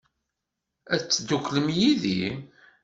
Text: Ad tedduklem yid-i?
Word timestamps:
Ad 0.93 1.01
tedduklem 1.01 1.67
yid-i? 1.77 2.27